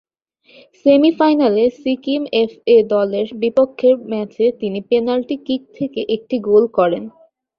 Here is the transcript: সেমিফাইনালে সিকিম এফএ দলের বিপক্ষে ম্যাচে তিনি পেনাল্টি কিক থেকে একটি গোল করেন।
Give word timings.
সেমিফাইনালে 0.85 1.65
সিকিম 1.79 2.21
এফএ 2.41 2.77
দলের 2.91 3.27
বিপক্ষে 3.41 3.89
ম্যাচে 4.09 4.45
তিনি 4.61 4.79
পেনাল্টি 4.89 5.35
কিক 5.47 5.61
থেকে 5.77 5.99
একটি 6.15 6.35
গোল 6.47 6.63
করেন। 6.77 7.03